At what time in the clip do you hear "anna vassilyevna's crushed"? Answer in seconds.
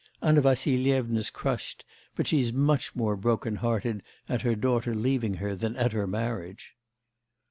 0.19-1.85